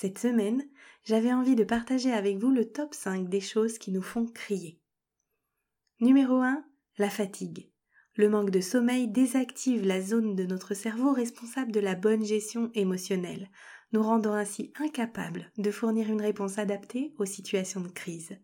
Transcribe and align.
Cette 0.00 0.18
semaine, 0.18 0.66
j'avais 1.04 1.30
envie 1.30 1.56
de 1.56 1.62
partager 1.62 2.10
avec 2.10 2.38
vous 2.38 2.50
le 2.50 2.64
top 2.64 2.94
5 2.94 3.28
des 3.28 3.42
choses 3.42 3.76
qui 3.76 3.92
nous 3.92 4.00
font 4.00 4.24
crier. 4.24 4.80
Numéro 6.00 6.36
1, 6.36 6.64
la 6.96 7.10
fatigue. 7.10 7.70
Le 8.14 8.30
manque 8.30 8.48
de 8.48 8.62
sommeil 8.62 9.08
désactive 9.08 9.86
la 9.86 10.00
zone 10.00 10.36
de 10.36 10.44
notre 10.44 10.72
cerveau 10.72 11.12
responsable 11.12 11.70
de 11.70 11.80
la 11.80 11.96
bonne 11.96 12.24
gestion 12.24 12.70
émotionnelle, 12.72 13.50
nous 13.92 14.02
rendant 14.02 14.32
ainsi 14.32 14.72
incapables 14.80 15.52
de 15.58 15.70
fournir 15.70 16.08
une 16.08 16.22
réponse 16.22 16.56
adaptée 16.56 17.12
aux 17.18 17.26
situations 17.26 17.82
de 17.82 17.88
crise. 17.88 18.38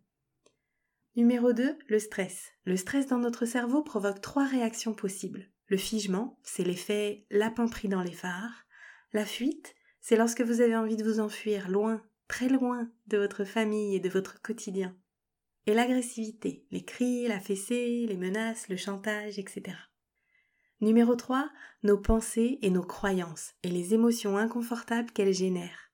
Numéro 1.14 1.54
2, 1.54 1.78
le 1.88 1.98
stress. 1.98 2.50
Le 2.66 2.76
stress 2.76 3.06
dans 3.06 3.18
notre 3.18 3.46
cerveau 3.46 3.82
provoque 3.82 4.20
trois 4.20 4.44
réactions 4.44 4.92
possibles. 4.92 5.50
Le 5.68 5.78
figement, 5.78 6.38
c'est 6.42 6.64
l'effet 6.64 7.24
lapin 7.30 7.66
pris 7.66 7.88
dans 7.88 8.02
les 8.02 8.12
phares. 8.12 8.66
La 9.14 9.24
fuite, 9.24 9.74
c'est 10.08 10.14
lorsque 10.14 10.42
vous 10.42 10.60
avez 10.60 10.76
envie 10.76 10.94
de 10.94 11.02
vous 11.02 11.18
enfuir 11.18 11.68
loin, 11.68 12.00
très 12.28 12.48
loin 12.48 12.88
de 13.08 13.18
votre 13.18 13.42
famille 13.42 13.96
et 13.96 13.98
de 13.98 14.08
votre 14.08 14.40
quotidien. 14.40 14.96
Et 15.66 15.74
l'agressivité, 15.74 16.64
les 16.70 16.84
cris, 16.84 17.26
la 17.26 17.40
fessée, 17.40 18.06
les 18.08 18.16
menaces, 18.16 18.68
le 18.68 18.76
chantage, 18.76 19.40
etc. 19.40 19.76
Numéro 20.80 21.16
3, 21.16 21.50
nos 21.82 21.98
pensées 21.98 22.60
et 22.62 22.70
nos 22.70 22.84
croyances 22.84 23.54
et 23.64 23.68
les 23.68 23.94
émotions 23.94 24.36
inconfortables 24.36 25.10
qu'elles 25.10 25.34
génèrent. 25.34 25.90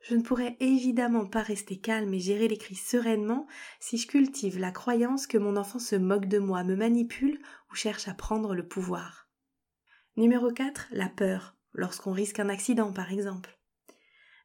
Je 0.00 0.14
ne 0.14 0.22
pourrais 0.22 0.56
évidemment 0.60 1.26
pas 1.26 1.42
rester 1.42 1.80
calme 1.80 2.14
et 2.14 2.20
gérer 2.20 2.46
les 2.46 2.58
cris 2.58 2.76
sereinement 2.76 3.48
si 3.80 3.98
je 3.98 4.06
cultive 4.06 4.60
la 4.60 4.70
croyance 4.70 5.26
que 5.26 5.38
mon 5.38 5.56
enfant 5.56 5.80
se 5.80 5.96
moque 5.96 6.26
de 6.26 6.38
moi, 6.38 6.62
me 6.62 6.76
manipule 6.76 7.40
ou 7.72 7.74
cherche 7.74 8.06
à 8.06 8.14
prendre 8.14 8.54
le 8.54 8.68
pouvoir. 8.68 9.28
Numéro 10.16 10.52
4, 10.52 10.86
la 10.92 11.08
peur, 11.08 11.56
lorsqu'on 11.76 12.12
risque 12.12 12.40
un 12.40 12.48
accident 12.48 12.92
par 12.92 13.12
exemple. 13.12 13.58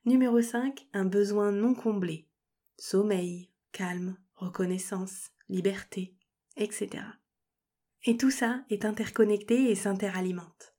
Numéro 0.05 0.41
5, 0.41 0.87
un 0.93 1.05
besoin 1.05 1.51
non 1.51 1.73
comblé. 1.73 2.27
Sommeil, 2.77 3.49
calme, 3.71 4.17
reconnaissance, 4.35 5.29
liberté, 5.49 6.15
etc. 6.57 7.03
Et 8.05 8.17
tout 8.17 8.31
ça 8.31 8.63
est 8.69 8.85
interconnecté 8.85 9.69
et 9.69 9.75
s'interalimente. 9.75 10.75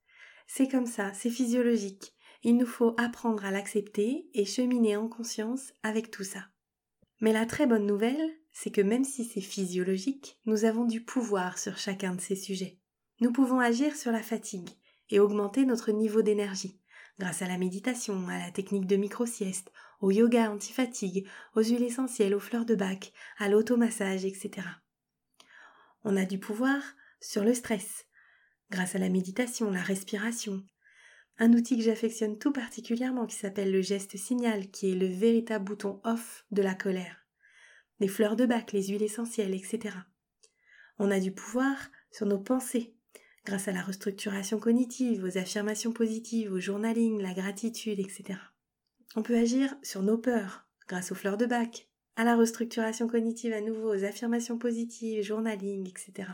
C'est 0.47 0.69
comme 0.69 0.87
ça, 0.87 1.13
c'est 1.15 1.31
physiologique. 1.31 2.15
Il 2.43 2.57
nous 2.57 2.67
faut 2.67 2.95
apprendre 2.99 3.45
à 3.45 3.53
l'accepter 3.53 4.29
et 4.35 4.45
cheminer 4.45 4.97
en 4.97 5.09
conscience 5.09 5.73
avec 5.85 6.11
tout 6.11 6.25
ça. 6.25 6.49
Mais 7.21 7.33
la 7.33 7.47
très 7.47 7.67
bonne 7.67 7.87
nouvelle, 7.87 8.21
c'est 8.51 8.73
que 8.73 8.81
même 8.81 9.05
si 9.05 9.25
c'est 9.25 9.41
physiologique, 9.41 10.41
nous 10.45 10.65
avons 10.65 10.85
du 10.85 11.05
pouvoir 11.05 11.59
sur 11.59 11.79
chacun 11.79 12.17
de 12.17 12.21
ces 12.21 12.35
sujets. 12.35 12.81
Nous 13.21 13.31
pouvons 13.31 13.61
agir 13.61 13.95
sur 13.95 14.11
la 14.11 14.23
fatigue 14.23 14.69
et 15.13 15.21
augmenter 15.21 15.65
notre 15.65 15.93
niveau 15.93 16.23
d'énergie 16.23 16.81
grâce 17.19 17.43
à 17.43 17.47
la 17.47 17.59
méditation, 17.59 18.29
à 18.29 18.39
la 18.39 18.51
technique 18.51 18.87
de 18.87 18.97
micro-sieste, 18.97 19.71
au 20.01 20.11
yoga 20.11 20.51
anti-fatigue, 20.51 21.27
aux 21.55 21.63
huiles 21.63 21.85
essentielles, 21.85 22.35
aux 22.35 22.41
fleurs 22.41 22.65
de 22.65 22.75
bac, 22.75 23.13
à 23.39 23.49
l'automassage, 23.49 24.25
etc. 24.25 24.67
On 26.05 26.17
a 26.17 26.25
du 26.25 26.39
pouvoir 26.39 26.83
sur 27.21 27.45
le 27.45 27.55
stress, 27.55 28.07
grâce 28.71 28.97
à 28.97 28.99
la 28.99 29.09
méditation, 29.09 29.71
la 29.71 29.83
respiration. 29.83 30.65
Un 31.39 31.53
outil 31.53 31.77
que 31.77 31.85
j'affectionne 31.85 32.39
tout 32.39 32.53
particulièrement 32.53 33.27
qui 33.27 33.37
s'appelle 33.37 33.71
le 33.71 33.83
geste 33.83 34.17
signal, 34.17 34.71
qui 34.71 34.91
est 34.91 34.97
le 34.97 35.07
véritable 35.07 35.65
bouton 35.67 36.01
off 36.05 36.45
de 36.51 36.63
la 36.63 36.75
colère. 36.75 37.27
Les 38.01 38.09
fleurs 38.09 38.37
de 38.37 38.47
bac, 38.47 38.73
les 38.73 38.89
huiles 38.89 39.03
essentielles, 39.03 39.55
etc. 39.55 39.97
On 40.99 41.11
a 41.11 41.21
du 41.21 41.33
pouvoir 41.33 41.77
sur 42.11 42.27
nos 42.27 42.41
pensées, 42.41 42.97
grâce 43.45 43.69
à 43.69 43.73
la 43.73 43.83
restructuration 43.83 44.59
cognitive, 44.59 45.25
aux 45.25 45.39
affirmations 45.39 45.93
positives, 45.93 46.53
au 46.53 46.61
journaling, 46.61 47.21
la 47.21 47.35
gratitude, 47.35 47.99
etc. 47.99 48.39
On 49.17 49.23
peut 49.23 49.37
agir 49.37 49.75
sur 49.83 50.03
nos 50.03 50.19
peurs, 50.19 50.67
grâce 50.89 51.13
aux 51.13 51.17
fleurs 51.17 51.37
de 51.37 51.47
bac, 51.47 51.89
à 52.17 52.25
la 52.25 52.37
restructuration 52.37 53.09
cognitive 53.09 53.53
à 53.53 53.61
nouveau, 53.61 53.95
aux 53.95 54.05
affirmations 54.05 54.59
positives, 54.59 55.23
journaling, 55.23 55.89
etc. 55.89 56.29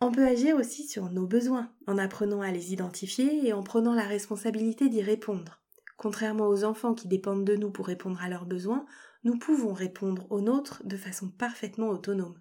On 0.00 0.12
peut 0.12 0.26
agir 0.26 0.56
aussi 0.56 0.86
sur 0.86 1.10
nos 1.10 1.26
besoins, 1.26 1.72
en 1.86 1.98
apprenant 1.98 2.42
à 2.42 2.50
les 2.50 2.72
identifier 2.72 3.46
et 3.46 3.52
en 3.52 3.62
prenant 3.62 3.94
la 3.94 4.04
responsabilité 4.04 4.88
d'y 4.88 5.02
répondre. 5.02 5.62
Contrairement 5.96 6.48
aux 6.48 6.64
enfants 6.64 6.94
qui 6.94 7.08
dépendent 7.08 7.44
de 7.46 7.56
nous 7.56 7.70
pour 7.70 7.86
répondre 7.86 8.20
à 8.20 8.28
leurs 8.28 8.44
besoins, 8.44 8.84
nous 9.24 9.38
pouvons 9.38 9.72
répondre 9.72 10.26
aux 10.30 10.42
nôtres 10.42 10.82
de 10.84 10.96
façon 10.96 11.30
parfaitement 11.30 11.88
autonome. 11.88 12.38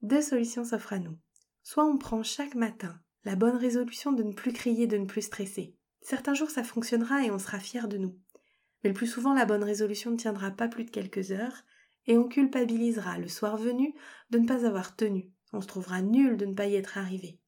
Deux 0.00 0.22
solutions 0.22 0.64
s'offrent 0.64 0.94
à 0.94 0.98
nous. 0.98 1.18
Soit 1.62 1.84
on 1.84 1.98
prend 1.98 2.22
chaque 2.22 2.54
matin 2.54 3.00
la 3.24 3.36
bonne 3.36 3.56
résolution 3.56 4.12
de 4.12 4.22
ne 4.22 4.32
plus 4.32 4.52
crier, 4.52 4.86
de 4.86 4.96
ne 4.96 5.06
plus 5.06 5.22
stresser. 5.22 5.76
Certains 6.00 6.34
jours 6.34 6.50
ça 6.50 6.64
fonctionnera 6.64 7.24
et 7.24 7.30
on 7.30 7.38
sera 7.38 7.58
fier 7.58 7.88
de 7.88 7.98
nous. 7.98 8.18
Mais 8.82 8.90
le 8.90 8.94
plus 8.94 9.06
souvent 9.06 9.34
la 9.34 9.44
bonne 9.44 9.64
résolution 9.64 10.10
ne 10.10 10.16
tiendra 10.16 10.50
pas 10.50 10.68
plus 10.68 10.84
de 10.84 10.90
quelques 10.90 11.32
heures 11.32 11.64
et 12.06 12.16
on 12.16 12.28
culpabilisera 12.28 13.18
le 13.18 13.28
soir 13.28 13.56
venu 13.56 13.94
de 14.30 14.38
ne 14.38 14.46
pas 14.46 14.66
avoir 14.66 14.96
tenu. 14.96 15.30
On 15.52 15.60
se 15.60 15.66
trouvera 15.66 16.00
nul 16.00 16.36
de 16.36 16.46
ne 16.46 16.54
pas 16.54 16.66
y 16.66 16.76
être 16.76 16.96
arrivé. 16.96 17.38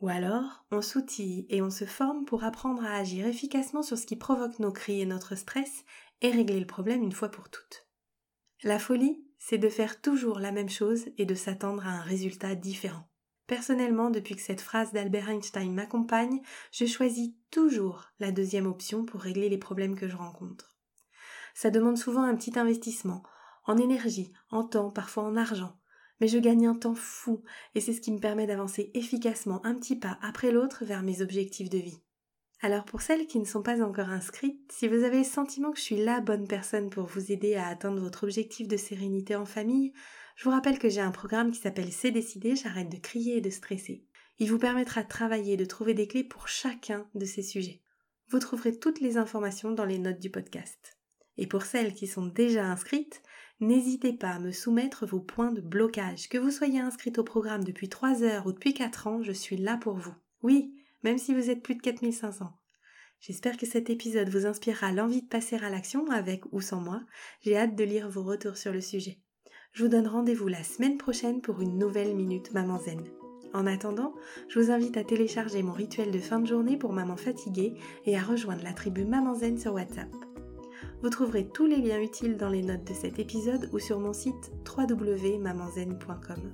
Ou 0.00 0.08
alors, 0.08 0.66
on 0.72 0.82
s'outille 0.82 1.46
et 1.48 1.62
on 1.62 1.70
se 1.70 1.84
forme 1.84 2.24
pour 2.24 2.42
apprendre 2.42 2.84
à 2.84 2.96
agir 2.96 3.26
efficacement 3.26 3.82
sur 3.82 3.96
ce 3.96 4.04
qui 4.04 4.16
provoque 4.16 4.58
nos 4.58 4.72
cris 4.72 5.00
et 5.00 5.06
notre 5.06 5.36
stress 5.36 5.84
et 6.20 6.30
régler 6.30 6.58
le 6.58 6.66
problème 6.66 7.04
une 7.04 7.12
fois 7.12 7.30
pour 7.30 7.50
toutes. 7.50 7.86
La 8.64 8.80
folie, 8.80 9.24
c'est 9.38 9.58
de 9.58 9.68
faire 9.68 10.00
toujours 10.00 10.40
la 10.40 10.52
même 10.52 10.68
chose 10.68 11.06
et 11.18 11.24
de 11.24 11.34
s'attendre 11.34 11.86
à 11.86 11.90
un 11.90 12.02
résultat 12.02 12.56
différent. 12.56 13.08
Personnellement, 13.52 14.08
depuis 14.08 14.34
que 14.34 14.40
cette 14.40 14.62
phrase 14.62 14.94
d'Albert 14.94 15.28
Einstein 15.28 15.74
m'accompagne, 15.74 16.40
je 16.70 16.86
choisis 16.86 17.32
toujours 17.50 18.06
la 18.18 18.32
deuxième 18.32 18.64
option 18.64 19.04
pour 19.04 19.20
régler 19.20 19.50
les 19.50 19.58
problèmes 19.58 19.94
que 19.94 20.08
je 20.08 20.16
rencontre. 20.16 20.78
Ça 21.52 21.68
demande 21.68 21.98
souvent 21.98 22.22
un 22.22 22.34
petit 22.34 22.58
investissement, 22.58 23.22
en 23.66 23.76
énergie, 23.76 24.32
en 24.50 24.64
temps, 24.64 24.90
parfois 24.90 25.24
en 25.24 25.36
argent, 25.36 25.76
mais 26.18 26.28
je 26.28 26.38
gagne 26.38 26.66
un 26.66 26.74
temps 26.74 26.94
fou, 26.94 27.42
et 27.74 27.82
c'est 27.82 27.92
ce 27.92 28.00
qui 28.00 28.10
me 28.12 28.20
permet 28.20 28.46
d'avancer 28.46 28.90
efficacement 28.94 29.60
un 29.66 29.74
petit 29.74 29.96
pas 29.96 30.16
après 30.22 30.50
l'autre 30.50 30.86
vers 30.86 31.02
mes 31.02 31.20
objectifs 31.20 31.68
de 31.68 31.76
vie. 31.76 32.00
Alors 32.62 32.86
pour 32.86 33.02
celles 33.02 33.26
qui 33.26 33.38
ne 33.38 33.44
sont 33.44 33.62
pas 33.62 33.82
encore 33.82 34.08
inscrites, 34.08 34.72
si 34.72 34.88
vous 34.88 35.04
avez 35.04 35.18
le 35.18 35.24
sentiment 35.24 35.72
que 35.72 35.78
je 35.78 35.84
suis 35.84 36.02
la 36.02 36.22
bonne 36.22 36.48
personne 36.48 36.88
pour 36.88 37.04
vous 37.04 37.30
aider 37.30 37.56
à 37.56 37.66
atteindre 37.66 38.00
votre 38.00 38.24
objectif 38.24 38.66
de 38.66 38.78
sérénité 38.78 39.36
en 39.36 39.44
famille, 39.44 39.92
je 40.36 40.44
vous 40.44 40.50
rappelle 40.50 40.78
que 40.78 40.88
j'ai 40.88 41.00
un 41.00 41.10
programme 41.10 41.52
qui 41.52 41.60
s'appelle 41.60 41.92
C'est 41.92 42.10
décidé, 42.10 42.56
j'arrête 42.56 42.88
de 42.88 42.96
crier 42.96 43.38
et 43.38 43.40
de 43.40 43.50
stresser. 43.50 44.04
Il 44.38 44.50
vous 44.50 44.58
permettra 44.58 45.02
de 45.02 45.08
travailler 45.08 45.54
et 45.54 45.56
de 45.56 45.64
trouver 45.64 45.94
des 45.94 46.06
clés 46.06 46.24
pour 46.24 46.48
chacun 46.48 47.06
de 47.14 47.24
ces 47.24 47.42
sujets. 47.42 47.82
Vous 48.28 48.38
trouverez 48.38 48.78
toutes 48.78 49.00
les 49.00 49.18
informations 49.18 49.72
dans 49.72 49.84
les 49.84 49.98
notes 49.98 50.20
du 50.20 50.30
podcast. 50.30 50.98
Et 51.36 51.46
pour 51.46 51.62
celles 51.62 51.94
qui 51.94 52.06
sont 52.06 52.26
déjà 52.26 52.66
inscrites, 52.66 53.22
n'hésitez 53.60 54.12
pas 54.12 54.30
à 54.30 54.38
me 54.38 54.52
soumettre 54.52 55.06
vos 55.06 55.20
points 55.20 55.52
de 55.52 55.60
blocage. 55.60 56.28
Que 56.28 56.38
vous 56.38 56.50
soyez 56.50 56.80
inscrite 56.80 57.18
au 57.18 57.24
programme 57.24 57.64
depuis 57.64 57.88
3 57.88 58.22
heures 58.22 58.46
ou 58.46 58.52
depuis 58.52 58.74
4 58.74 59.06
ans, 59.06 59.22
je 59.22 59.32
suis 59.32 59.56
là 59.56 59.76
pour 59.76 59.96
vous. 59.96 60.14
Oui, 60.42 60.74
même 61.02 61.18
si 61.18 61.34
vous 61.34 61.50
êtes 61.50 61.62
plus 61.62 61.74
de 61.74 61.82
4500. 61.82 62.52
J'espère 63.20 63.56
que 63.56 63.66
cet 63.66 63.88
épisode 63.88 64.28
vous 64.28 64.46
inspirera 64.46 64.92
l'envie 64.92 65.22
de 65.22 65.28
passer 65.28 65.56
à 65.56 65.70
l'action 65.70 66.10
avec 66.10 66.44
ou 66.52 66.60
sans 66.60 66.80
moi. 66.80 67.02
J'ai 67.42 67.56
hâte 67.56 67.76
de 67.76 67.84
lire 67.84 68.08
vos 68.08 68.24
retours 68.24 68.56
sur 68.56 68.72
le 68.72 68.80
sujet. 68.80 69.20
Je 69.72 69.84
vous 69.84 69.88
donne 69.88 70.06
rendez-vous 70.06 70.48
la 70.48 70.62
semaine 70.62 70.98
prochaine 70.98 71.40
pour 71.40 71.62
une 71.62 71.78
nouvelle 71.78 72.14
Minute 72.14 72.52
Maman 72.52 72.78
Zen. 72.78 73.04
En 73.54 73.66
attendant, 73.66 74.12
je 74.48 74.60
vous 74.60 74.70
invite 74.70 74.98
à 74.98 75.04
télécharger 75.04 75.62
mon 75.62 75.72
rituel 75.72 76.10
de 76.10 76.18
fin 76.18 76.40
de 76.40 76.46
journée 76.46 76.76
pour 76.76 76.92
maman 76.92 77.16
fatiguée 77.16 77.72
et 78.04 78.14
à 78.14 78.20
rejoindre 78.20 78.62
la 78.64 78.74
tribu 78.74 79.06
Maman 79.06 79.34
Zen 79.34 79.58
sur 79.58 79.72
WhatsApp. 79.72 80.10
Vous 81.02 81.08
trouverez 81.08 81.48
tous 81.48 81.64
les 81.64 81.78
liens 81.78 82.02
utiles 82.02 82.36
dans 82.36 82.50
les 82.50 82.60
notes 82.60 82.86
de 82.86 82.92
cet 82.92 83.18
épisode 83.18 83.70
ou 83.72 83.78
sur 83.78 83.98
mon 83.98 84.12
site 84.12 84.52
www.mamanzen.com. 84.76 86.52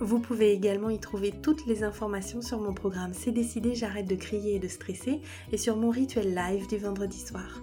Vous 0.00 0.18
pouvez 0.18 0.52
également 0.52 0.90
y 0.90 0.98
trouver 0.98 1.32
toutes 1.42 1.64
les 1.64 1.84
informations 1.84 2.42
sur 2.42 2.60
mon 2.60 2.74
programme 2.74 3.14
C'est 3.14 3.32
décidé, 3.32 3.74
j'arrête 3.74 4.08
de 4.08 4.14
crier 4.14 4.56
et 4.56 4.60
de 4.60 4.68
stresser 4.68 5.22
et 5.52 5.56
sur 5.56 5.78
mon 5.78 5.88
rituel 5.88 6.34
live 6.34 6.68
du 6.68 6.76
vendredi 6.76 7.18
soir. 7.18 7.62